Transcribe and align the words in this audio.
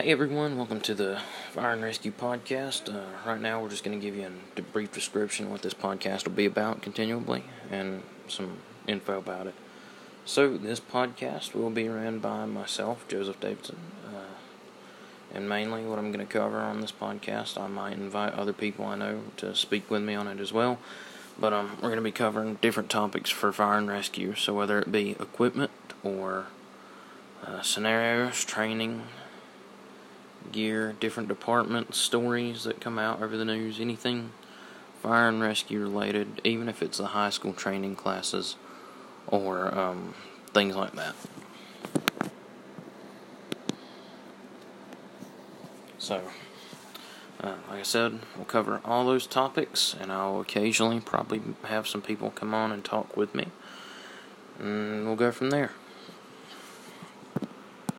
Hey 0.00 0.12
everyone, 0.12 0.56
welcome 0.56 0.80
to 0.82 0.94
the 0.94 1.20
Fire 1.50 1.72
and 1.72 1.82
Rescue 1.82 2.12
Podcast. 2.12 2.88
Uh, 2.88 3.04
right 3.26 3.40
now, 3.40 3.60
we're 3.60 3.68
just 3.68 3.82
going 3.82 3.98
to 3.98 4.00
give 4.00 4.14
you 4.14 4.30
a 4.56 4.62
brief 4.62 4.92
description 4.92 5.46
of 5.46 5.50
what 5.50 5.62
this 5.62 5.74
podcast 5.74 6.24
will 6.24 6.36
be 6.36 6.46
about 6.46 6.82
continually 6.82 7.42
and 7.68 8.04
some 8.28 8.58
info 8.86 9.18
about 9.18 9.48
it. 9.48 9.56
So, 10.24 10.56
this 10.56 10.78
podcast 10.78 11.52
will 11.52 11.70
be 11.70 11.88
ran 11.88 12.20
by 12.20 12.46
myself, 12.46 13.08
Joseph 13.08 13.40
Davidson, 13.40 13.78
uh, 14.06 14.34
and 15.34 15.48
mainly 15.48 15.84
what 15.84 15.98
I'm 15.98 16.12
going 16.12 16.24
to 16.24 16.32
cover 16.32 16.60
on 16.60 16.80
this 16.80 16.92
podcast. 16.92 17.60
I 17.60 17.66
might 17.66 17.94
invite 17.94 18.34
other 18.34 18.52
people 18.52 18.84
I 18.84 18.94
know 18.94 19.22
to 19.38 19.52
speak 19.56 19.90
with 19.90 20.02
me 20.02 20.14
on 20.14 20.28
it 20.28 20.38
as 20.38 20.52
well, 20.52 20.78
but 21.40 21.52
um, 21.52 21.72
we're 21.82 21.88
going 21.88 21.96
to 21.96 22.02
be 22.02 22.12
covering 22.12 22.54
different 22.62 22.88
topics 22.88 23.30
for 23.30 23.52
fire 23.52 23.78
and 23.78 23.88
rescue. 23.88 24.36
So, 24.36 24.54
whether 24.54 24.78
it 24.78 24.92
be 24.92 25.16
equipment 25.18 25.72
or 26.04 26.46
uh, 27.44 27.62
scenarios, 27.62 28.44
training, 28.44 29.02
gear, 30.52 30.94
different 31.00 31.28
departments, 31.28 31.98
stories 31.98 32.64
that 32.64 32.80
come 32.80 32.98
out 32.98 33.22
over 33.22 33.36
the 33.36 33.44
news, 33.44 33.80
anything 33.80 34.32
fire 35.02 35.28
and 35.28 35.40
rescue 35.40 35.80
related, 35.80 36.40
even 36.44 36.68
if 36.68 36.82
it's 36.82 36.98
the 36.98 37.06
high 37.06 37.30
school 37.30 37.52
training 37.52 37.96
classes 37.96 38.56
or 39.26 39.72
um, 39.76 40.14
things 40.52 40.74
like 40.74 40.92
that. 40.94 41.14
So, 45.98 46.22
uh, 47.42 47.54
like 47.68 47.80
I 47.80 47.82
said, 47.82 48.18
we'll 48.36 48.44
cover 48.46 48.80
all 48.84 49.04
those 49.04 49.26
topics, 49.26 49.94
and 50.00 50.10
I'll 50.10 50.40
occasionally 50.40 51.00
probably 51.00 51.42
have 51.64 51.86
some 51.86 52.02
people 52.02 52.30
come 52.30 52.54
on 52.54 52.72
and 52.72 52.84
talk 52.84 53.16
with 53.16 53.34
me, 53.34 53.48
and 54.58 55.06
we'll 55.06 55.16
go 55.16 55.30
from 55.30 55.50
there. 55.50 55.72